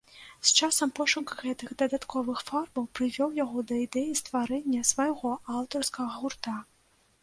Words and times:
З 0.47 0.53
часам 0.59 0.93
пошук 0.99 1.33
гэтых 1.41 1.75
дадатковых 1.83 2.41
фарбаў 2.49 2.89
прывёў 2.99 3.37
яго 3.43 3.67
да 3.73 3.81
ідэі 3.85 4.19
стварэння 4.25 4.85
свайго 4.93 5.39
аўтарскага 5.59 6.11
гурта. 6.21 6.61